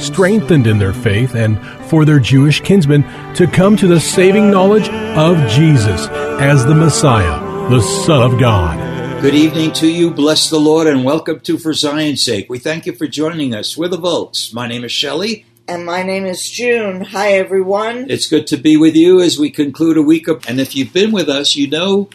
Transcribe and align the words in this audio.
strengthened 0.00 0.66
in 0.66 0.78
their 0.78 0.92
faith 0.92 1.34
and 1.34 1.58
for 1.86 2.04
their 2.04 2.18
Jewish 2.18 2.60
kinsmen 2.60 3.02
to 3.34 3.46
come 3.46 3.76
to 3.76 3.86
the 3.86 4.00
saving 4.00 4.50
knowledge 4.50 4.88
of 4.88 5.36
Jesus 5.50 6.08
as 6.40 6.64
the 6.64 6.74
Messiah, 6.74 7.40
the 7.70 7.80
Son 7.80 8.22
of 8.22 8.38
God. 8.38 9.22
Good 9.22 9.34
evening 9.34 9.72
to 9.72 9.88
you. 9.88 10.10
Bless 10.10 10.48
the 10.48 10.60
Lord 10.60 10.86
and 10.86 11.04
welcome 11.04 11.40
to 11.40 11.58
For 11.58 11.72
Zion's 11.72 12.22
Sake. 12.22 12.48
We 12.48 12.58
thank 12.58 12.86
you 12.86 12.92
for 12.92 13.06
joining 13.06 13.54
us. 13.54 13.76
We're 13.76 13.88
the 13.88 13.96
Volks. 13.96 14.52
My 14.52 14.68
name 14.68 14.84
is 14.84 14.92
Shelly. 14.92 15.44
And 15.66 15.84
my 15.84 16.02
name 16.02 16.24
is 16.24 16.48
June. 16.48 17.00
Hi, 17.02 17.32
everyone. 17.32 18.06
It's 18.10 18.28
good 18.28 18.46
to 18.48 18.56
be 18.56 18.76
with 18.76 18.94
you 18.94 19.20
as 19.20 19.38
we 19.38 19.50
conclude 19.50 19.96
a 19.96 20.02
week 20.02 20.28
of, 20.28 20.48
and 20.48 20.60
if 20.60 20.74
you've 20.76 20.92
been 20.92 21.12
with 21.12 21.28
us, 21.28 21.56
you 21.56 21.68
know 21.68 22.08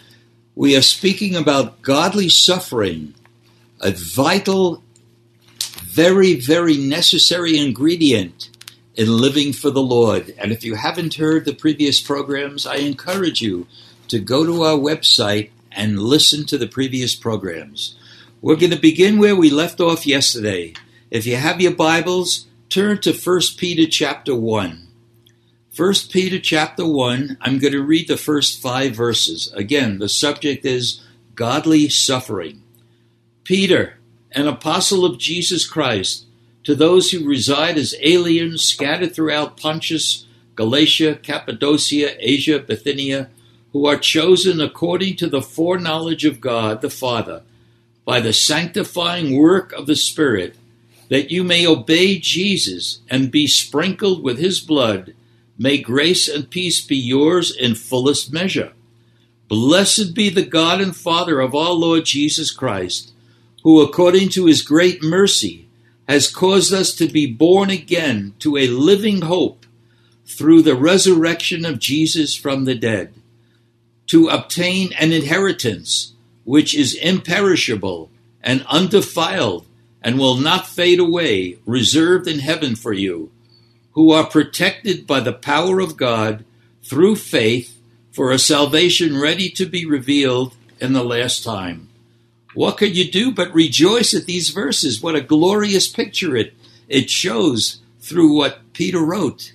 we 0.55 0.75
are 0.75 0.81
speaking 0.81 1.35
about 1.35 1.81
godly 1.81 2.29
suffering, 2.29 3.13
a 3.81 3.91
vital, 3.91 4.82
very, 5.93 6.33
very 6.33 6.75
necessary 6.75 7.55
ingredient 7.55 8.49
in 8.95 9.15
living 9.15 9.53
for 9.53 9.69
the 9.69 9.81
Lord. 9.81 10.33
And 10.39 10.51
if 10.51 10.63
you 10.63 10.73
haven't 10.73 11.15
heard 11.15 11.45
the 11.45 11.53
previous 11.53 12.01
programs, 12.01 12.65
I 12.65 12.77
encourage 12.77 13.43
you 13.43 13.67
to 14.07 14.17
go 14.17 14.43
to 14.43 14.63
our 14.63 14.77
website 14.77 15.51
and 15.71 16.01
listen 16.01 16.47
to 16.47 16.57
the 16.57 16.67
previous 16.67 17.13
programs. 17.13 17.95
We're 18.41 18.55
going 18.55 18.71
to 18.71 18.79
begin 18.79 19.19
where 19.19 19.35
we 19.35 19.51
left 19.51 19.79
off 19.79 20.07
yesterday. 20.07 20.73
If 21.11 21.27
you 21.27 21.35
have 21.35 21.61
your 21.61 21.75
Bibles, 21.75 22.47
turn 22.69 22.99
to 23.01 23.13
1 23.13 23.41
Peter 23.57 23.87
chapter 23.87 24.35
1. 24.35 24.87
1 25.75 25.93
Peter 26.09 26.39
chapter 26.39 26.87
1, 26.87 27.37
I'm 27.39 27.59
going 27.59 27.73
to 27.73 27.83
read 27.83 28.07
the 28.07 28.17
first 28.17 28.59
five 28.59 28.95
verses. 28.95 29.53
Again, 29.53 29.99
the 29.99 30.09
subject 30.09 30.65
is 30.65 31.03
godly 31.35 31.87
suffering. 31.87 32.63
Peter, 33.43 33.99
an 34.33 34.47
apostle 34.47 35.05
of 35.05 35.17
Jesus 35.17 35.65
Christ, 35.65 36.25
to 36.63 36.75
those 36.75 37.11
who 37.11 37.27
reside 37.27 37.77
as 37.77 37.95
aliens 38.01 38.63
scattered 38.63 39.13
throughout 39.13 39.57
Pontus, 39.57 40.25
Galatia, 40.55 41.15
Cappadocia, 41.15 42.15
Asia, 42.19 42.59
Bithynia, 42.59 43.29
who 43.71 43.85
are 43.87 43.97
chosen 43.97 44.61
according 44.61 45.15
to 45.17 45.27
the 45.27 45.41
foreknowledge 45.41 46.25
of 46.25 46.39
God 46.41 46.81
the 46.81 46.89
Father, 46.89 47.41
by 48.05 48.19
the 48.19 48.33
sanctifying 48.33 49.37
work 49.37 49.71
of 49.73 49.87
the 49.87 49.95
Spirit, 49.95 50.55
that 51.09 51.31
you 51.31 51.43
may 51.43 51.65
obey 51.65 52.17
Jesus 52.19 52.99
and 53.09 53.31
be 53.31 53.47
sprinkled 53.47 54.23
with 54.23 54.37
his 54.37 54.59
blood, 54.59 55.13
may 55.57 55.77
grace 55.77 56.27
and 56.27 56.49
peace 56.49 56.85
be 56.85 56.97
yours 56.97 57.55
in 57.55 57.75
fullest 57.75 58.31
measure. 58.33 58.73
Blessed 59.47 60.13
be 60.13 60.29
the 60.29 60.45
God 60.45 60.81
and 60.81 60.95
Father 60.95 61.39
of 61.39 61.53
our 61.53 61.73
Lord 61.73 62.05
Jesus 62.05 62.51
Christ, 62.51 63.12
who 63.63 63.81
according 63.81 64.29
to 64.29 64.45
his 64.45 64.61
great 64.61 65.01
mercy 65.01 65.67
has 66.07 66.29
caused 66.29 66.73
us 66.73 66.93
to 66.93 67.07
be 67.07 67.25
born 67.25 67.69
again 67.69 68.33
to 68.39 68.57
a 68.57 68.67
living 68.67 69.21
hope 69.21 69.65
through 70.25 70.61
the 70.61 70.75
resurrection 70.75 71.65
of 71.65 71.79
Jesus 71.79 72.35
from 72.35 72.65
the 72.65 72.75
dead, 72.75 73.13
to 74.07 74.27
obtain 74.27 74.91
an 74.93 75.11
inheritance 75.11 76.13
which 76.43 76.75
is 76.75 76.93
imperishable 76.95 78.09
and 78.41 78.65
undefiled 78.67 79.65
and 80.01 80.19
will 80.19 80.35
not 80.35 80.67
fade 80.67 80.99
away, 80.99 81.57
reserved 81.65 82.27
in 82.27 82.39
heaven 82.39 82.75
for 82.75 82.91
you, 82.91 83.31
who 83.93 84.11
are 84.11 84.25
protected 84.25 85.07
by 85.07 85.21
the 85.21 85.31
power 85.31 85.79
of 85.79 85.95
God 85.95 86.43
through 86.83 87.15
faith 87.15 87.79
for 88.11 88.31
a 88.31 88.39
salvation 88.39 89.19
ready 89.19 89.49
to 89.51 89.65
be 89.65 89.85
revealed 89.85 90.53
in 90.81 90.91
the 90.91 91.03
last 91.03 91.43
time. 91.43 91.87
What 92.53 92.77
could 92.77 92.95
you 92.95 93.09
do 93.09 93.31
but 93.31 93.53
rejoice 93.53 94.13
at 94.13 94.25
these 94.25 94.49
verses? 94.49 95.01
What 95.01 95.15
a 95.15 95.21
glorious 95.21 95.87
picture 95.87 96.35
it, 96.35 96.53
it 96.87 97.09
shows 97.09 97.81
through 97.99 98.35
what 98.35 98.73
Peter 98.73 98.99
wrote. 98.99 99.53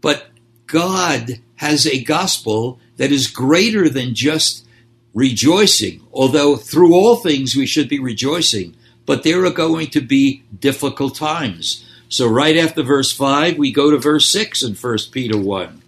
But 0.00 0.28
God 0.66 1.40
has 1.56 1.86
a 1.86 2.02
gospel 2.02 2.78
that 2.96 3.12
is 3.12 3.26
greater 3.26 3.88
than 3.88 4.14
just 4.14 4.66
rejoicing, 5.14 6.02
although 6.12 6.56
through 6.56 6.94
all 6.94 7.16
things 7.16 7.56
we 7.56 7.66
should 7.66 7.88
be 7.88 7.98
rejoicing. 7.98 8.76
But 9.06 9.22
there 9.22 9.44
are 9.44 9.50
going 9.50 9.88
to 9.88 10.00
be 10.00 10.42
difficult 10.58 11.14
times. 11.14 11.84
So, 12.08 12.28
right 12.28 12.56
after 12.56 12.82
verse 12.82 13.12
5, 13.12 13.58
we 13.58 13.72
go 13.72 13.90
to 13.90 13.98
verse 13.98 14.28
6 14.28 14.62
in 14.62 14.74
1 14.74 14.98
Peter 15.10 15.38
1. 15.38 15.82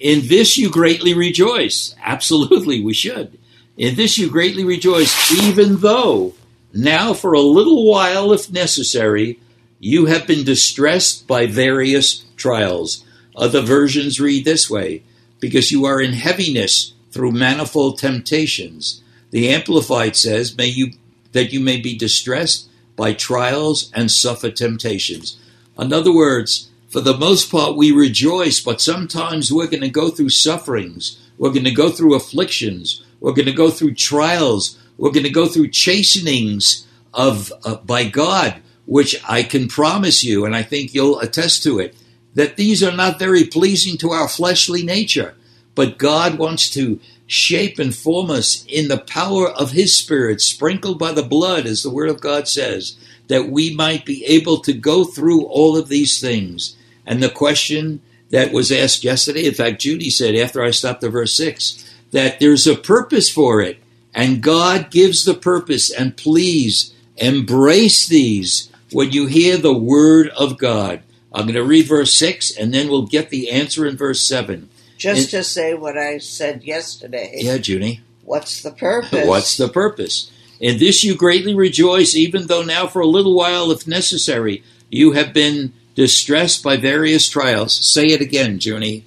In 0.00 0.28
this 0.28 0.58
you 0.58 0.70
greatly 0.70 1.14
rejoice. 1.14 1.94
Absolutely, 2.02 2.82
we 2.82 2.92
should. 2.92 3.38
In 3.76 3.96
this 3.96 4.18
you 4.18 4.30
greatly 4.30 4.64
rejoice, 4.64 5.32
even 5.42 5.80
though 5.80 6.34
now 6.72 7.12
for 7.12 7.32
a 7.32 7.40
little 7.40 7.88
while, 7.88 8.32
if 8.32 8.50
necessary, 8.50 9.40
you 9.80 10.06
have 10.06 10.26
been 10.26 10.44
distressed 10.44 11.26
by 11.26 11.46
various 11.46 12.24
trials. 12.36 13.04
Other 13.36 13.60
versions 13.60 14.20
read 14.20 14.44
this 14.44 14.70
way 14.70 15.02
because 15.40 15.72
you 15.72 15.84
are 15.84 16.00
in 16.00 16.12
heaviness 16.12 16.94
through 17.10 17.32
manifold 17.32 17.98
temptations. 17.98 19.02
The 19.30 19.48
Amplified 19.48 20.16
says, 20.16 20.56
may 20.56 20.66
you, 20.66 20.92
that 21.32 21.52
you 21.52 21.58
may 21.60 21.78
be 21.80 21.98
distressed 21.98 22.68
by 22.96 23.12
trials 23.12 23.90
and 23.92 24.10
suffer 24.10 24.50
temptations. 24.50 25.36
In 25.76 25.92
other 25.92 26.14
words, 26.14 26.70
for 26.88 27.00
the 27.00 27.18
most 27.18 27.50
part, 27.50 27.76
we 27.76 27.90
rejoice, 27.90 28.60
but 28.60 28.80
sometimes 28.80 29.52
we're 29.52 29.66
going 29.66 29.80
to 29.80 29.88
go 29.88 30.10
through 30.10 30.28
sufferings. 30.28 31.18
We're 31.36 31.52
going 31.52 31.64
to 31.64 31.72
go 31.72 31.90
through 31.90 32.14
afflictions. 32.14 33.03
We're 33.24 33.32
going 33.32 33.46
to 33.46 33.52
go 33.52 33.70
through 33.70 33.94
trials. 33.94 34.78
We're 34.98 35.10
going 35.10 35.24
to 35.24 35.30
go 35.30 35.46
through 35.46 35.68
chastenings 35.68 36.86
of 37.14 37.50
uh, 37.64 37.76
by 37.76 38.04
God, 38.04 38.60
which 38.84 39.16
I 39.26 39.42
can 39.42 39.66
promise 39.66 40.22
you, 40.22 40.44
and 40.44 40.54
I 40.54 40.62
think 40.62 40.92
you'll 40.92 41.20
attest 41.20 41.62
to 41.62 41.78
it, 41.78 41.96
that 42.34 42.58
these 42.58 42.82
are 42.82 42.94
not 42.94 43.18
very 43.18 43.44
pleasing 43.44 43.96
to 43.98 44.10
our 44.10 44.28
fleshly 44.28 44.82
nature. 44.82 45.34
But 45.74 45.96
God 45.96 46.36
wants 46.36 46.68
to 46.74 47.00
shape 47.26 47.78
and 47.78 47.94
form 47.94 48.30
us 48.30 48.62
in 48.68 48.88
the 48.88 48.98
power 48.98 49.48
of 49.48 49.70
His 49.70 49.94
Spirit, 49.96 50.42
sprinkled 50.42 50.98
by 50.98 51.12
the 51.12 51.22
blood, 51.22 51.64
as 51.64 51.82
the 51.82 51.88
Word 51.88 52.10
of 52.10 52.20
God 52.20 52.46
says, 52.46 52.94
that 53.28 53.48
we 53.48 53.74
might 53.74 54.04
be 54.04 54.22
able 54.26 54.58
to 54.58 54.74
go 54.74 55.02
through 55.02 55.46
all 55.46 55.78
of 55.78 55.88
these 55.88 56.20
things. 56.20 56.76
And 57.06 57.22
the 57.22 57.30
question 57.30 58.02
that 58.28 58.52
was 58.52 58.70
asked 58.70 59.02
yesterday, 59.02 59.46
in 59.46 59.54
fact, 59.54 59.80
Judy 59.80 60.10
said 60.10 60.34
after 60.34 60.62
I 60.62 60.72
stopped 60.72 61.02
at 61.04 61.10
verse 61.10 61.34
6, 61.34 61.92
that 62.14 62.38
there's 62.38 62.64
a 62.66 62.76
purpose 62.76 63.28
for 63.28 63.60
it. 63.60 63.78
And 64.14 64.40
God 64.40 64.92
gives 64.92 65.24
the 65.24 65.34
purpose. 65.34 65.90
And 65.90 66.16
please 66.16 66.94
embrace 67.16 68.06
these 68.06 68.70
when 68.92 69.10
you 69.10 69.26
hear 69.26 69.56
the 69.56 69.76
Word 69.76 70.28
of 70.28 70.56
God. 70.56 71.02
I'm 71.32 71.46
going 71.46 71.54
to 71.54 71.64
read 71.64 71.88
verse 71.88 72.14
6 72.14 72.56
and 72.56 72.72
then 72.72 72.88
we'll 72.88 73.06
get 73.06 73.30
the 73.30 73.50
answer 73.50 73.84
in 73.84 73.96
verse 73.96 74.20
7. 74.22 74.68
Just 74.96 75.28
It- 75.28 75.36
to 75.38 75.42
say 75.42 75.74
what 75.74 75.98
I 75.98 76.18
said 76.18 76.62
yesterday. 76.62 77.34
Yeah, 77.38 77.58
Junie. 77.60 78.00
What's 78.24 78.62
the 78.62 78.70
purpose? 78.70 79.26
What's 79.26 79.56
the 79.56 79.68
purpose? 79.68 80.30
In 80.60 80.78
this 80.78 81.02
you 81.02 81.16
greatly 81.16 81.52
rejoice, 81.52 82.14
even 82.14 82.46
though 82.46 82.62
now 82.62 82.86
for 82.86 83.02
a 83.02 83.08
little 83.08 83.34
while, 83.34 83.72
if 83.72 83.88
necessary, 83.88 84.62
you 84.88 85.12
have 85.12 85.32
been 85.34 85.72
distressed 85.96 86.62
by 86.62 86.76
various 86.76 87.28
trials. 87.28 87.74
Say 87.84 88.06
it 88.06 88.20
again, 88.20 88.60
Junie. 88.62 89.04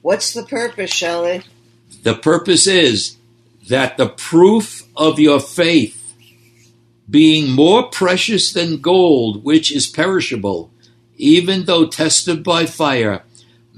What's 0.00 0.32
the 0.32 0.44
purpose, 0.44 0.90
Shelly? 0.90 1.42
The 2.08 2.14
purpose 2.14 2.66
is 2.66 3.18
that 3.68 3.98
the 3.98 4.08
proof 4.08 4.84
of 4.96 5.18
your 5.18 5.40
faith, 5.40 6.14
being 7.10 7.50
more 7.50 7.82
precious 7.82 8.50
than 8.50 8.80
gold, 8.80 9.44
which 9.44 9.70
is 9.70 9.86
perishable, 9.86 10.70
even 11.18 11.66
though 11.66 11.86
tested 11.86 12.42
by 12.42 12.64
fire, 12.64 13.24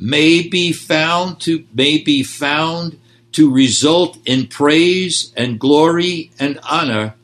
may 0.01 0.47
be 0.47 0.71
found 0.71 1.41
to 1.41 1.67
may 1.75 1.99
be 1.99 2.23
found 2.23 3.01
to 3.33 3.53
result 3.53 4.17
in 4.25 4.47
praise 4.47 5.33
and 5.37 5.59
glory 5.59 6.31
and 6.39 6.61
honor 6.63 7.17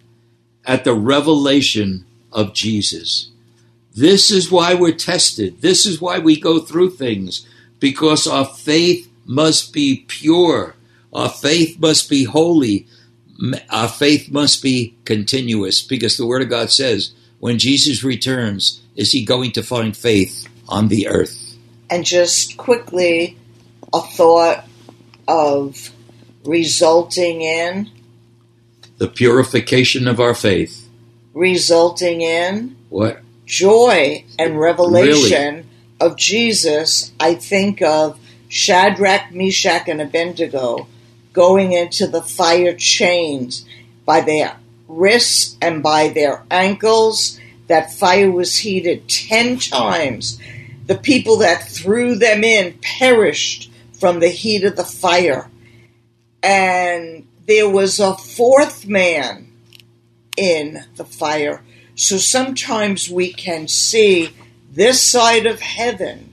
at 0.65 0.83
the 0.83 0.95
revelation 0.95 2.05
of 2.33 2.53
Jesus. 2.53 3.31
This 3.95 4.33
is 4.33 4.51
why 4.51 4.75
we're 4.75 4.91
tested. 4.91 5.61
This 5.61 5.87
is 5.87 6.01
why 6.01 6.19
we 6.19 6.41
go 6.41 6.59
through 6.59 6.91
things 6.91 7.47
because 7.79 8.27
our 8.27 8.45
faith 8.45 9.09
must 9.25 9.73
be 9.73 10.05
pure. 10.09 10.76
Our 11.17 11.31
faith 11.31 11.81
must 11.81 12.11
be 12.11 12.25
holy. 12.25 12.87
Our 13.71 13.89
faith 13.89 14.31
must 14.31 14.63
be 14.63 14.95
continuous 15.07 15.81
because 15.81 16.19
the 16.19 16.27
Word 16.27 16.43
of 16.43 16.51
God 16.51 16.71
says 16.71 17.13
when 17.39 17.59
Jesus 17.59 18.05
returns, 18.05 18.83
is 18.97 19.13
he 19.13 19.25
going 19.25 19.53
to 19.53 19.63
find 19.63 19.97
faith 19.97 20.47
on 20.69 20.89
the 20.89 21.09
earth? 21.09 21.57
And 21.89 22.05
just 22.05 22.59
quickly, 22.59 23.39
a 23.95 24.03
thought 24.03 24.67
of 25.27 25.91
resulting 26.45 27.41
in, 27.41 27.91
The 28.99 29.09
purification 29.09 30.09
of 30.09 30.21
our 30.21 30.35
faith. 30.35 30.87
resulting 31.33 32.21
in 32.21 32.77
What? 32.91 33.21
joy 33.47 34.23
and 34.39 34.61
revelation 34.61 35.67
of 35.99 36.17
Jesus. 36.17 37.13
I 37.19 37.37
think 37.37 37.81
of 37.81 38.19
Shadrach, 38.49 39.33
Meshach, 39.33 39.89
and 39.89 40.03
Abednego 40.03 40.89
going 41.37 41.73
into 41.73 42.07
the 42.07 42.23
fire 42.23 42.75
chains 42.75 43.67
by 44.07 44.23
their 44.23 44.57
wrists 44.89 45.55
and 45.61 45.83
by 45.83 46.09
their 46.09 46.43
ankles. 46.51 47.39
That 47.67 47.93
fire 47.93 48.31
was 48.31 48.57
heated 48.57 49.09
ten 49.09 49.59
times. 49.59 50.41
The 50.87 50.97
people 50.97 51.37
that 51.39 51.69
threw 51.69 52.15
them 52.15 52.43
in 52.43 52.79
perished 52.81 53.71
from 54.01 54.21
the 54.21 54.29
heat 54.29 54.65
of 54.65 54.77
the 54.77 54.85
fire. 54.85 55.51
And 56.43 57.27
there 57.47 57.69
was 57.69 58.01
a 58.01 58.17
fourth 58.17 58.87
man 58.87 59.53
in 60.37 60.85
the 60.97 61.05
fire. 61.05 61.63
So 61.97 62.17
sometimes 62.17 63.11
we 63.11 63.33
can 63.33 63.69
see 63.69 64.31
this 64.73 65.03
side 65.03 65.47
of 65.47 65.61
heaven 65.61 66.33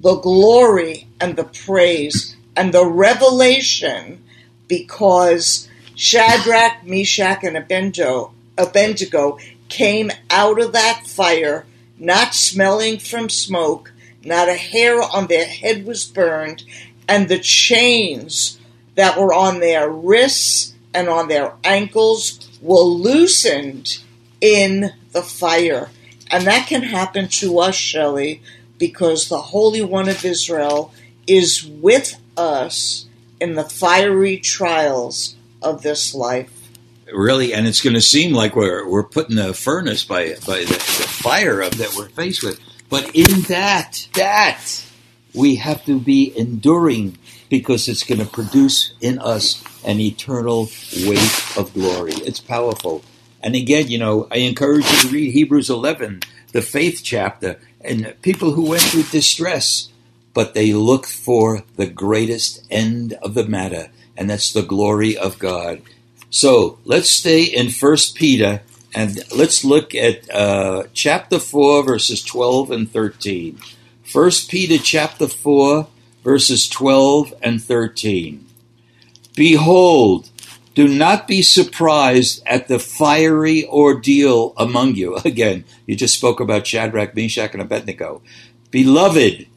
the 0.00 0.14
glory 0.14 1.08
and 1.20 1.34
the 1.34 1.44
praise 1.44 2.36
and 2.56 2.72
the 2.72 2.86
revelation 2.86 4.22
because 4.68 5.68
Shadrach, 5.94 6.84
Meshach, 6.84 7.42
and 7.42 7.56
Abednego, 7.56 8.32
Abednego 8.56 9.38
came 9.68 10.10
out 10.30 10.60
of 10.60 10.72
that 10.72 11.06
fire 11.06 11.66
not 11.98 12.34
smelling 12.34 12.98
from 12.98 13.28
smoke, 13.28 13.92
not 14.24 14.48
a 14.48 14.54
hair 14.54 15.02
on 15.02 15.26
their 15.26 15.46
head 15.46 15.84
was 15.84 16.04
burned, 16.04 16.62
and 17.08 17.28
the 17.28 17.38
chains 17.38 18.58
that 18.94 19.18
were 19.18 19.32
on 19.32 19.60
their 19.60 19.88
wrists 19.88 20.74
and 20.94 21.08
on 21.08 21.28
their 21.28 21.54
ankles 21.64 22.48
were 22.60 22.80
loosened 22.80 23.98
in 24.40 24.92
the 25.12 25.22
fire. 25.22 25.90
And 26.30 26.46
that 26.46 26.66
can 26.68 26.82
happen 26.82 27.28
to 27.28 27.58
us, 27.58 27.74
Shelly, 27.74 28.42
because 28.78 29.28
the 29.28 29.40
Holy 29.40 29.82
One 29.82 30.08
of 30.08 30.24
Israel 30.24 30.92
is 31.26 31.64
with 31.64 32.20
us 32.36 33.06
in 33.40 33.54
the 33.54 33.64
fiery 33.64 34.38
trials 34.38 35.36
of 35.62 35.82
this 35.82 36.14
life. 36.14 36.52
Really, 37.12 37.54
and 37.54 37.66
it's 37.66 37.80
going 37.80 37.94
to 37.94 38.02
seem 38.02 38.34
like 38.34 38.54
we're 38.54 38.86
we're 38.86 39.04
put 39.04 39.30
in 39.30 39.38
a 39.38 39.54
furnace 39.54 40.04
by 40.04 40.34
by 40.46 40.60
the, 40.60 40.74
the 40.74 41.08
fire 41.08 41.60
of 41.60 41.78
that 41.78 41.94
we're 41.96 42.10
faced 42.10 42.42
with. 42.42 42.60
But 42.90 43.14
in 43.14 43.42
that 43.42 44.08
that 44.14 44.84
we 45.34 45.56
have 45.56 45.84
to 45.86 45.98
be 45.98 46.36
enduring 46.36 47.16
because 47.48 47.88
it's 47.88 48.04
going 48.04 48.20
to 48.20 48.26
produce 48.26 48.94
in 49.00 49.18
us 49.18 49.62
an 49.84 50.00
eternal 50.00 50.68
weight 51.06 51.56
of 51.56 51.72
glory. 51.74 52.12
It's 52.12 52.40
powerful. 52.40 53.02
And 53.42 53.54
again, 53.54 53.88
you 53.88 53.98
know, 53.98 54.26
I 54.30 54.38
encourage 54.38 54.84
you 54.90 54.98
to 55.02 55.08
read 55.08 55.32
Hebrews 55.32 55.70
11, 55.70 56.20
the 56.52 56.62
faith 56.62 57.00
chapter, 57.04 57.60
and 57.80 58.14
people 58.22 58.52
who 58.52 58.68
went 58.68 58.82
through 58.82 59.04
distress, 59.04 59.90
but 60.38 60.54
they 60.54 60.72
look 60.72 61.04
for 61.04 61.64
the 61.74 61.88
greatest 61.88 62.64
end 62.70 63.12
of 63.14 63.34
the 63.34 63.42
matter, 63.42 63.90
and 64.16 64.30
that's 64.30 64.52
the 64.52 64.62
glory 64.62 65.18
of 65.18 65.36
God. 65.40 65.82
So 66.30 66.78
let's 66.84 67.10
stay 67.10 67.42
in 67.42 67.70
First 67.70 68.14
Peter 68.14 68.62
and 68.94 69.18
let's 69.36 69.64
look 69.64 69.96
at 69.96 70.30
uh, 70.30 70.84
chapter 70.94 71.40
four, 71.40 71.82
verses 71.82 72.22
twelve 72.22 72.70
and 72.70 72.88
thirteen. 72.88 73.58
First 74.04 74.48
Peter 74.48 74.78
chapter 74.80 75.26
four, 75.26 75.88
verses 76.22 76.68
twelve 76.68 77.34
and 77.42 77.60
thirteen. 77.60 78.46
Behold, 79.34 80.30
do 80.76 80.86
not 80.86 81.26
be 81.26 81.42
surprised 81.42 82.44
at 82.46 82.68
the 82.68 82.78
fiery 82.78 83.66
ordeal 83.66 84.54
among 84.56 84.94
you. 84.94 85.16
Again, 85.24 85.64
you 85.84 85.96
just 85.96 86.14
spoke 86.14 86.38
about 86.38 86.64
Shadrach, 86.64 87.16
Meshach, 87.16 87.54
and 87.54 87.62
Abednego. 87.62 88.22
Beloved, 88.70 89.47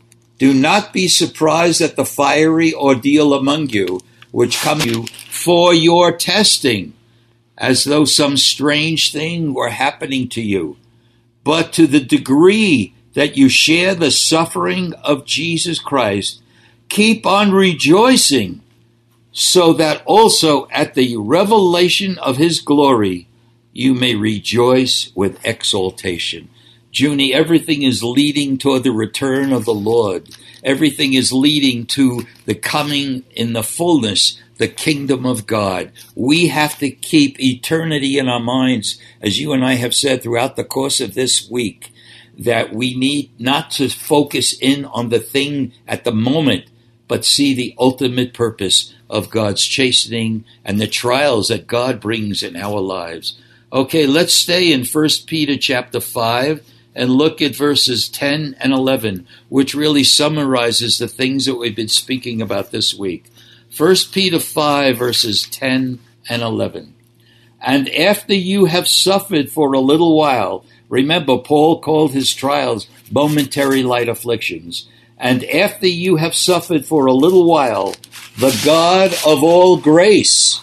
do 0.41 0.55
not 0.55 0.91
be 0.91 1.07
surprised 1.07 1.81
at 1.81 1.95
the 1.95 2.03
fiery 2.03 2.73
ordeal 2.73 3.35
among 3.35 3.69
you, 3.69 4.01
which 4.31 4.57
come 4.57 4.81
you 4.81 5.05
for 5.29 5.71
your 5.71 6.11
testing, 6.11 6.93
as 7.59 7.83
though 7.83 8.05
some 8.05 8.35
strange 8.35 9.11
thing 9.11 9.53
were 9.53 9.69
happening 9.69 10.27
to 10.27 10.41
you. 10.41 10.77
But 11.43 11.71
to 11.73 11.85
the 11.85 11.99
degree 11.99 12.95
that 13.13 13.37
you 13.37 13.49
share 13.49 13.93
the 13.93 14.09
suffering 14.09 14.95
of 15.03 15.25
Jesus 15.27 15.77
Christ, 15.77 16.41
keep 16.89 17.23
on 17.27 17.51
rejoicing, 17.51 18.63
so 19.31 19.73
that 19.73 20.01
also 20.07 20.67
at 20.71 20.95
the 20.95 21.17
revelation 21.17 22.17
of 22.17 22.37
his 22.37 22.61
glory 22.61 23.27
you 23.73 23.93
may 23.93 24.15
rejoice 24.15 25.11
with 25.13 25.45
exultation. 25.45 26.49
Junie, 26.91 27.33
everything 27.33 27.83
is 27.83 28.03
leading 28.03 28.57
toward 28.57 28.83
the 28.83 28.91
return 28.91 29.53
of 29.53 29.65
the 29.65 29.73
Lord. 29.73 30.29
Everything 30.63 31.13
is 31.13 31.31
leading 31.31 31.85
to 31.87 32.27
the 32.45 32.55
coming 32.55 33.23
in 33.31 33.53
the 33.53 33.63
fullness, 33.63 34.39
the 34.57 34.67
kingdom 34.67 35.25
of 35.25 35.47
God. 35.47 35.91
We 36.15 36.47
have 36.47 36.77
to 36.79 36.91
keep 36.91 37.39
eternity 37.39 38.19
in 38.19 38.27
our 38.27 38.41
minds, 38.41 38.99
as 39.21 39.39
you 39.39 39.53
and 39.53 39.65
I 39.65 39.73
have 39.73 39.95
said 39.95 40.21
throughout 40.21 40.57
the 40.57 40.65
course 40.65 40.99
of 40.99 41.13
this 41.13 41.49
week, 41.49 41.93
that 42.37 42.73
we 42.73 42.95
need 42.95 43.31
not 43.39 43.71
to 43.71 43.89
focus 43.89 44.53
in 44.59 44.85
on 44.85 45.09
the 45.09 45.19
thing 45.19 45.73
at 45.87 46.03
the 46.03 46.11
moment, 46.11 46.65
but 47.07 47.25
see 47.25 47.53
the 47.53 47.73
ultimate 47.79 48.33
purpose 48.33 48.93
of 49.09 49.29
God's 49.29 49.65
chastening 49.65 50.45
and 50.65 50.79
the 50.79 50.87
trials 50.87 51.47
that 51.47 51.67
God 51.67 51.99
brings 51.99 52.43
in 52.43 52.55
our 52.55 52.79
lives. 52.79 53.39
Okay, 53.71 54.05
let's 54.05 54.33
stay 54.33 54.73
in 54.73 54.83
1 54.83 55.09
Peter 55.27 55.57
chapter 55.57 56.01
5 56.01 56.70
and 56.93 57.09
look 57.09 57.41
at 57.41 57.55
verses 57.55 58.09
10 58.09 58.55
and 58.59 58.73
11, 58.73 59.27
which 59.49 59.73
really 59.73 60.03
summarizes 60.03 60.97
the 60.97 61.07
things 61.07 61.45
that 61.45 61.55
we've 61.55 61.75
been 61.75 61.87
speaking 61.87 62.41
about 62.41 62.71
this 62.71 62.93
week. 62.93 63.25
1 63.75 63.95
Peter 64.11 64.39
5, 64.39 64.97
verses 64.97 65.43
10 65.43 65.99
and 66.27 66.41
11. 66.41 66.93
And 67.61 67.89
after 67.89 68.33
you 68.33 68.65
have 68.65 68.87
suffered 68.87 69.49
for 69.49 69.73
a 69.73 69.79
little 69.79 70.17
while, 70.17 70.65
remember, 70.89 71.37
Paul 71.37 71.79
called 71.79 72.11
his 72.11 72.33
trials 72.33 72.87
momentary 73.09 73.83
light 73.83 74.09
afflictions. 74.09 74.89
And 75.17 75.43
after 75.45 75.87
you 75.87 76.17
have 76.17 76.35
suffered 76.35 76.85
for 76.85 77.05
a 77.05 77.13
little 77.13 77.45
while, 77.45 77.93
the 78.37 78.59
God 78.65 79.13
of 79.25 79.43
all 79.43 79.77
grace, 79.77 80.61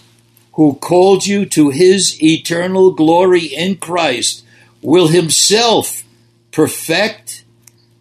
who 0.54 0.74
called 0.74 1.24
you 1.24 1.46
to 1.46 1.70
his 1.70 2.20
eternal 2.20 2.90
glory 2.90 3.46
in 3.46 3.76
Christ, 3.76 4.44
will 4.82 5.08
himself 5.08 6.02
perfect 6.52 7.44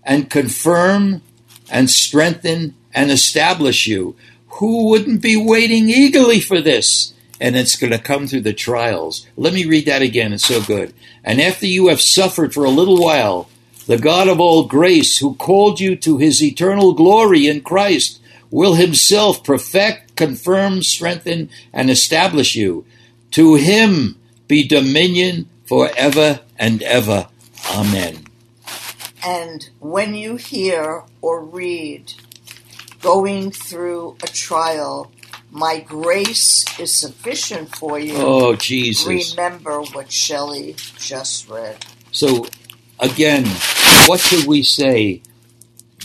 and 0.03 0.29
confirm 0.29 1.21
and 1.69 1.89
strengthen 1.89 2.75
and 2.93 3.11
establish 3.11 3.87
you. 3.87 4.15
Who 4.59 4.89
wouldn't 4.89 5.21
be 5.21 5.35
waiting 5.35 5.89
eagerly 5.89 6.39
for 6.39 6.61
this? 6.61 7.13
And 7.39 7.55
it's 7.55 7.75
going 7.75 7.91
to 7.91 7.99
come 7.99 8.25
through 8.25 8.41
the 8.41 8.53
trials. 8.53 9.27
Let 9.35 9.53
me 9.53 9.65
read 9.65 9.85
that 9.85 10.01
again. 10.01 10.33
It's 10.33 10.47
so 10.47 10.61
good. 10.61 10.93
And 11.23 11.39
after 11.39 11.67
you 11.67 11.89
have 11.89 12.01
suffered 12.01 12.53
for 12.53 12.65
a 12.65 12.71
little 12.71 12.99
while, 12.99 13.49
The 13.87 13.97
God 13.97 14.27
of 14.27 14.41
all 14.41 14.65
grace, 14.65 15.17
who 15.19 15.35
called 15.35 15.79
you 15.79 15.95
to 15.95 16.17
his 16.17 16.43
eternal 16.43 16.93
glory 16.93 17.47
in 17.47 17.61
Christ, 17.61 18.19
will 18.51 18.73
himself 18.73 19.45
perfect, 19.45 20.17
confirm, 20.17 20.83
strengthen, 20.83 21.49
and 21.71 21.89
establish 21.89 22.53
you. 22.53 22.85
To 23.31 23.55
him 23.55 24.17
be 24.47 24.67
dominion 24.67 25.47
forever 25.65 26.41
and 26.59 26.83
ever. 26.83 27.29
Amen. 27.71 28.26
And 29.27 29.69
when 29.81 30.15
you 30.15 30.37
hear 30.37 31.03
or 31.21 31.43
read 31.43 32.13
going 33.01 33.51
through 33.51 34.15
a 34.23 34.27
trial, 34.27 35.11
my 35.51 35.81
grace 35.81 36.63
is 36.79 36.95
sufficient 36.95 37.75
for 37.75 37.99
you. 37.99 38.13
Oh, 38.15 38.55
Jesus. 38.55 39.35
Remember 39.35 39.81
what 39.81 40.09
Shelly 40.09 40.77
just 40.97 41.49
read. 41.49 41.85
So, 42.13 42.47
again, 43.01 43.43
what 44.05 44.21
should 44.21 44.45
we 44.47 44.63
say? 44.63 45.21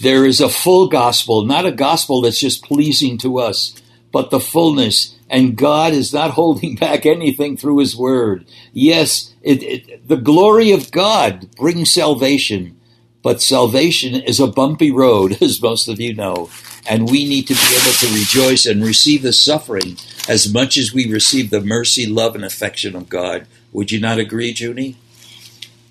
There 0.01 0.27
is 0.27 0.41
a 0.41 0.49
full 0.49 0.89
gospel, 0.89 1.45
not 1.45 1.65
a 1.65 1.71
gospel 1.71 2.23
that's 2.23 2.41
just 2.41 2.65
pleasing 2.65 3.19
to 3.19 3.39
us, 3.39 3.81
but 4.11 4.31
the 4.31 4.41
fullness. 4.41 5.17
And 5.31 5.57
God 5.57 5.93
is 5.93 6.13
not 6.13 6.31
holding 6.41 6.75
back 6.75 7.07
anything 7.07 7.57
through 7.57 7.79
His 7.79 7.95
Word. 7.95 8.47
Yes, 8.73 9.33
it, 9.43 9.63
it, 9.63 10.09
the 10.09 10.17
glory 10.17 10.73
of 10.73 10.91
God 10.91 11.55
brings 11.55 11.93
salvation, 11.93 12.81
but 13.23 13.41
salvation 13.41 14.15
is 14.15 14.41
a 14.41 14.47
bumpy 14.47 14.91
road, 14.91 15.39
as 15.43 15.63
most 15.63 15.89
of 15.89 16.01
you 16.01 16.15
know. 16.15 16.51
And 16.89 17.11
we 17.11 17.29
need 17.29 17.47
to 17.47 17.55
be 17.55 17.61
able 17.61 17.93
to 17.93 18.19
rejoice 18.19 18.67
and 18.67 18.83
receive 18.83 19.23
the 19.23 19.33
suffering 19.33 19.97
as 20.29 20.53
much 20.53 20.77
as 20.77 20.93
we 20.93 21.11
receive 21.11 21.51
the 21.51 21.61
mercy, 21.61 22.07
love, 22.07 22.35
and 22.35 22.45
affection 22.45 22.97
of 22.97 23.09
God. 23.09 23.47
Would 23.73 23.93
you 23.93 24.01
not 24.01 24.19
agree, 24.19 24.53
Junie? 24.53 24.97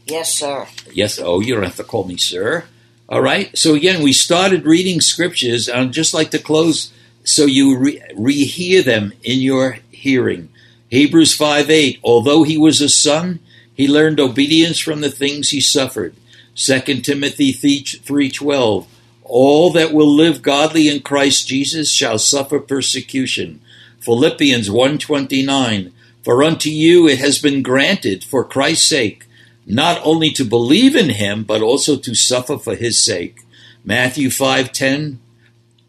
Yes, 0.05 0.33
sir. 0.33 0.67
Yes. 0.91 1.19
Oh, 1.19 1.39
you 1.39 1.53
don't 1.53 1.63
have 1.63 1.77
to 1.77 1.83
call 1.83 2.03
me 2.03 2.17
sir. 2.17 2.65
All 3.07 3.21
right. 3.21 3.57
So 3.57 3.73
again, 3.73 4.03
we 4.03 4.13
started 4.13 4.65
reading 4.65 5.01
scriptures. 5.01 5.67
And 5.67 5.79
I'd 5.79 5.91
just 5.93 6.13
like 6.13 6.31
to 6.31 6.39
close 6.39 6.91
so 7.23 7.45
you 7.45 7.77
re- 7.77 8.01
rehear 8.13 8.83
them 8.83 9.13
in 9.23 9.39
your 9.39 9.79
hearing. 9.91 10.49
Hebrews 10.89 11.33
5 11.35 11.69
8. 11.69 11.99
Although 12.03 12.43
he 12.43 12.57
was 12.57 12.81
a 12.81 12.89
son, 12.89 13.39
he 13.73 13.87
learned 13.87 14.19
obedience 14.19 14.79
from 14.79 15.01
the 15.01 15.11
things 15.11 15.49
he 15.49 15.61
suffered. 15.61 16.15
2 16.55 17.01
Timothy 17.01 17.53
3:12 17.53 18.85
All 19.23 19.69
that 19.71 19.93
will 19.93 20.13
live 20.13 20.41
godly 20.41 20.87
in 20.87 21.01
Christ 21.01 21.47
Jesus 21.47 21.91
shall 21.91 22.19
suffer 22.19 22.59
persecution. 22.59 23.61
Philippians 23.99 24.69
1:29 24.69 25.91
For 26.23 26.43
unto 26.43 26.69
you 26.69 27.07
it 27.07 27.19
has 27.19 27.39
been 27.39 27.61
granted 27.61 28.23
for 28.23 28.43
Christ's 28.43 28.87
sake 28.87 29.25
not 29.65 30.01
only 30.03 30.31
to 30.31 30.43
believe 30.43 30.95
in 30.95 31.09
him 31.11 31.43
but 31.43 31.61
also 31.61 31.95
to 31.95 32.13
suffer 32.15 32.57
for 32.57 32.75
his 32.75 33.01
sake. 33.01 33.37
Matthew 33.85 34.29
5:10 34.29 35.19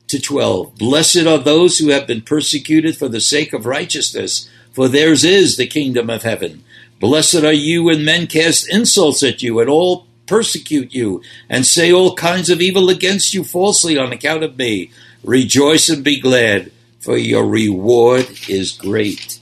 to 0.07 0.21
12 0.21 0.77
Blessed 0.77 1.27
are 1.27 1.39
those 1.39 1.79
who 1.79 1.89
have 1.89 2.07
been 2.07 2.21
persecuted 2.21 2.97
for 2.97 3.09
the 3.09 3.21
sake 3.21 3.53
of 3.53 3.67
righteousness 3.67 4.49
for 4.73 4.89
theirs 4.89 5.23
is 5.23 5.57
the 5.57 5.67
kingdom 5.67 6.09
of 6.09 6.23
heaven. 6.23 6.65
Blessed 6.99 7.45
are 7.45 7.53
you 7.53 7.85
when 7.85 8.05
men 8.05 8.27
cast 8.27 8.69
insults 8.69 9.23
at 9.23 9.43
you 9.43 9.61
and 9.61 9.69
all 9.69 10.07
persecute 10.33 10.95
you 10.95 11.21
and 11.51 11.67
say 11.67 11.93
all 11.93 12.15
kinds 12.15 12.49
of 12.49 12.63
evil 12.63 12.89
against 12.89 13.35
you 13.35 13.45
falsely 13.45 13.99
on 13.99 14.13
account 14.13 14.43
of 14.43 14.57
me. 14.57 14.91
Rejoice 15.23 15.91
and 15.91 16.03
be 16.03 16.19
glad, 16.19 16.73
for 17.01 17.19
your 17.19 17.45
reward 17.45 18.27
is 18.49 18.73
great. 18.73 19.39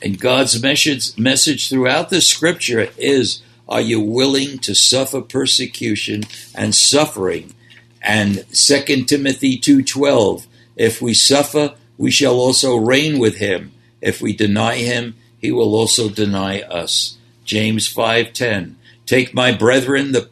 And 0.00 0.18
God's 0.18 0.62
message, 0.62 1.18
message 1.18 1.68
throughout 1.68 2.08
the 2.08 2.22
scripture 2.22 2.88
is 2.96 3.42
are 3.68 3.82
you 3.82 4.00
willing 4.00 4.56
to 4.60 4.74
suffer 4.74 5.20
persecution 5.20 6.22
and 6.54 6.74
suffering? 6.74 7.52
And 8.00 8.46
2 8.50 9.04
Timothy 9.04 9.58
2:12 9.58 10.46
If 10.74 11.02
we 11.02 11.12
suffer, 11.12 11.74
we 11.98 12.10
shall 12.10 12.36
also 12.40 12.76
reign 12.76 13.18
with 13.18 13.36
him. 13.36 13.72
If 14.00 14.22
we 14.22 14.32
deny 14.32 14.76
him, 14.76 15.16
he 15.38 15.52
will 15.52 15.74
also 15.74 16.08
deny 16.08 16.62
us. 16.62 17.18
James 17.44 17.86
5:10 17.88 18.76
Take 19.10 19.34
my 19.34 19.50
brethren 19.50 20.12
the 20.12 20.30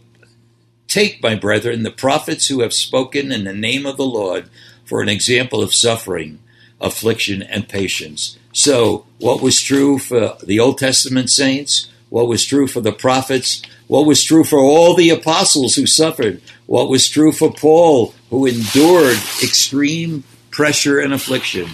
take 0.86 1.20
my 1.20 1.34
brethren 1.34 1.82
the 1.82 1.90
prophets 1.90 2.46
who 2.46 2.60
have 2.60 2.72
spoken 2.72 3.32
in 3.32 3.42
the 3.42 3.52
name 3.52 3.84
of 3.84 3.96
the 3.96 4.06
Lord 4.06 4.48
for 4.84 5.02
an 5.02 5.08
example 5.08 5.64
of 5.64 5.74
suffering, 5.74 6.38
affliction 6.80 7.42
and 7.42 7.68
patience. 7.68 8.38
So, 8.52 9.04
what 9.18 9.42
was 9.42 9.60
true 9.60 9.98
for 9.98 10.36
the 10.44 10.60
Old 10.60 10.78
Testament 10.78 11.28
saints, 11.28 11.90
what 12.08 12.28
was 12.28 12.44
true 12.46 12.68
for 12.68 12.80
the 12.80 12.92
prophets, 12.92 13.62
what 13.88 14.06
was 14.06 14.22
true 14.22 14.44
for 14.44 14.60
all 14.60 14.94
the 14.94 15.10
apostles 15.10 15.74
who 15.74 15.84
suffered, 15.84 16.40
what 16.66 16.88
was 16.88 17.08
true 17.08 17.32
for 17.32 17.52
Paul 17.52 18.14
who 18.30 18.46
endured 18.46 19.18
extreme 19.42 20.22
pressure 20.52 21.00
and 21.00 21.12
affliction, 21.12 21.68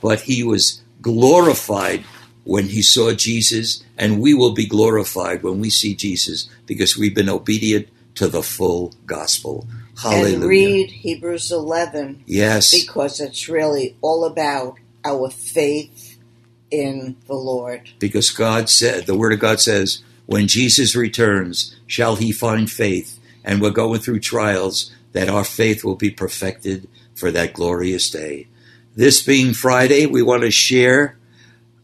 but 0.00 0.22
he 0.22 0.42
was 0.42 0.82
glorified 1.00 2.02
when 2.44 2.68
he 2.68 2.82
saw 2.82 3.12
Jesus, 3.12 3.82
and 3.96 4.20
we 4.20 4.34
will 4.34 4.52
be 4.52 4.66
glorified 4.66 5.42
when 5.42 5.60
we 5.60 5.70
see 5.70 5.94
Jesus 5.94 6.48
because 6.66 6.96
we've 6.96 7.14
been 7.14 7.28
obedient 7.28 7.88
to 8.16 8.28
the 8.28 8.42
full 8.42 8.92
gospel. 9.06 9.66
Hallelujah. 10.00 10.34
And 10.34 10.44
read 10.44 10.90
Hebrews 10.90 11.52
11. 11.52 12.24
Yes. 12.26 12.70
Because 12.70 13.20
it's 13.20 13.48
really 13.48 13.96
all 14.00 14.24
about 14.24 14.76
our 15.04 15.30
faith 15.30 16.18
in 16.70 17.16
the 17.26 17.34
Lord. 17.34 17.90
Because 17.98 18.30
God 18.30 18.68
said, 18.68 19.06
the 19.06 19.16
Word 19.16 19.32
of 19.32 19.38
God 19.38 19.60
says, 19.60 20.02
when 20.26 20.48
Jesus 20.48 20.96
returns, 20.96 21.76
shall 21.86 22.16
he 22.16 22.32
find 22.32 22.70
faith? 22.70 23.18
And 23.44 23.60
we're 23.60 23.70
going 23.70 24.00
through 24.00 24.20
trials 24.20 24.92
that 25.12 25.28
our 25.28 25.44
faith 25.44 25.84
will 25.84 25.96
be 25.96 26.10
perfected 26.10 26.88
for 27.14 27.30
that 27.30 27.52
glorious 27.52 28.10
day. 28.10 28.48
This 28.96 29.22
being 29.22 29.52
Friday, 29.52 30.06
we 30.06 30.22
want 30.22 30.42
to 30.42 30.50
share 30.50 31.16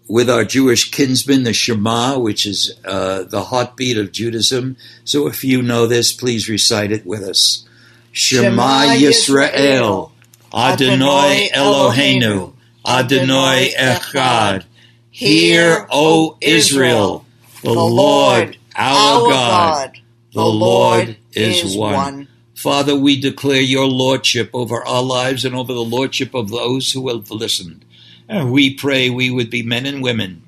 with 0.08 0.30
our 0.30 0.44
Jewish 0.44 0.90
kinsmen 0.90 1.44
the 1.44 1.52
Shema, 1.52 2.18
which 2.18 2.46
is 2.46 2.74
uh, 2.84 3.24
the 3.24 3.44
heartbeat 3.44 3.98
of 3.98 4.10
Judaism. 4.10 4.76
So 5.04 5.28
if 5.28 5.44
you 5.44 5.62
know 5.62 5.86
this, 5.86 6.12
please 6.12 6.48
recite 6.48 6.90
it 6.90 7.04
with 7.06 7.22
us. 7.22 7.66
Shema 8.12 8.94
Yisrael, 8.96 10.10
Adonai 10.52 11.50
Eloheinu, 11.54 12.54
Adonai 12.86 13.72
Echad. 13.78 14.64
Hear, 15.10 15.86
O 15.90 16.38
Israel, 16.40 17.26
the 17.62 17.72
Lord 17.72 18.56
our 18.78 19.28
God, 19.28 19.98
the 20.32 20.44
Lord 20.44 21.16
is 21.32 21.76
one. 21.76 22.28
Father, 22.54 22.96
we 22.96 23.20
declare 23.20 23.60
your 23.60 23.86
lordship 23.86 24.50
over 24.52 24.84
our 24.86 25.02
lives 25.02 25.44
and 25.44 25.54
over 25.54 25.72
the 25.72 25.84
lordship 25.84 26.34
of 26.34 26.50
those 26.50 26.92
who 26.92 27.08
have 27.08 27.30
listened. 27.30 27.84
And 28.28 28.52
we 28.52 28.74
pray 28.74 29.08
we 29.10 29.30
would 29.30 29.50
be 29.50 29.62
men 29.62 29.86
and 29.86 30.02
women 30.02 30.42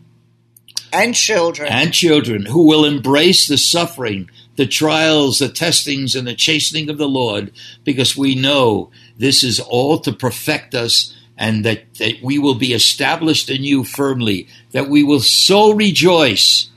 And 0.93 1.15
children. 1.15 1.69
and 1.73 1.93
children 1.93 2.47
who 2.47 2.67
will 2.67 2.85
embrace 2.85 3.47
the 3.47 3.57
suffering, 3.59 4.29
the 4.57 4.67
trials, 4.67 5.39
the 5.39 5.49
testings, 5.49 6.15
and 6.15 6.27
the 6.27 6.35
chastening 6.35 6.91
of 6.91 6.99
the 6.99 7.09
Lord, 7.09 7.53
because 7.85 8.17
we 8.17 8.35
know 8.35 8.91
this 9.17 9.43
is 9.43 9.61
all 9.61 9.99
to 10.01 10.13
perfect 10.13 10.75
us 10.75 11.17
and 11.39 11.65
that, 11.65 11.95
that 11.95 12.23
we 12.23 12.39
will 12.39 12.55
be 12.57 12.75
established 12.75 13.49
in 13.49 13.65
you 13.65 13.83
firmly, 13.85 14.47
that 14.73 14.89
we 14.89 15.03
will 15.03 15.21
so 15.21 15.73
rejoice 15.73 16.69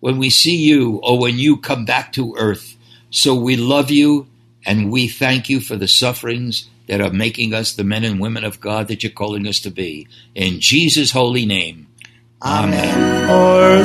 when 0.00 0.18
we 0.18 0.28
see 0.30 0.56
you 0.56 1.00
or 1.02 1.18
when 1.18 1.38
you 1.38 1.56
come 1.56 1.84
back 1.86 2.12
to 2.12 2.34
earth. 2.36 2.76
So 3.10 3.34
we 3.34 3.56
love 3.56 3.90
you 3.90 4.26
and 4.66 4.90
we 4.90 5.08
thank 5.08 5.48
you 5.48 5.60
for 5.60 5.76
the 5.76 5.88
sufferings 5.88 6.68
that 6.90 7.00
are 7.00 7.12
making 7.12 7.54
us 7.54 7.72
the 7.72 7.84
men 7.84 8.02
and 8.02 8.18
women 8.18 8.42
of 8.44 8.60
God 8.60 8.88
that 8.88 9.04
you're 9.04 9.12
calling 9.12 9.46
us 9.46 9.60
to 9.60 9.70
be. 9.70 10.08
In 10.34 10.58
Jesus' 10.58 11.12
holy 11.12 11.46
name. 11.46 11.86
Amen. 12.42 13.28
For 13.28 13.84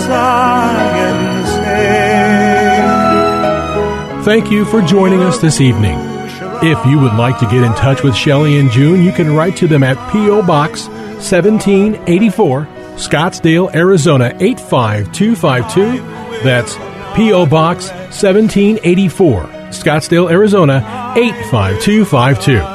Thank 4.23 4.49
you 4.49 4.65
for 4.65 4.81
joining 4.81 5.21
us 5.21 5.37
this 5.37 5.61
evening. 5.61 5.99
If 6.63 6.83
you 6.87 6.99
would 6.99 7.13
like 7.13 7.37
to 7.41 7.45
get 7.45 7.63
in 7.63 7.73
touch 7.73 8.01
with 8.01 8.15
Shelly 8.15 8.57
and 8.57 8.71
June, 8.71 9.03
you 9.03 9.11
can 9.11 9.35
write 9.35 9.55
to 9.57 9.67
them 9.67 9.83
at 9.83 10.11
P.O. 10.11 10.41
Box 10.41 10.87
1784, 10.87 12.67
Scottsdale, 12.95 13.75
Arizona 13.75 14.35
85252. 14.39 16.43
That's 16.43 16.73
P.O. 17.15 17.45
Box 17.45 17.89
1784, 17.89 19.43
Scottsdale, 19.69 20.31
Arizona 20.31 21.13
85252. 21.15 22.74